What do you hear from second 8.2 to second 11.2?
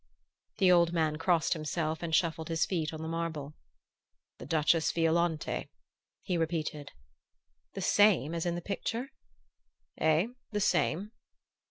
as in the picture?" "Eh the same."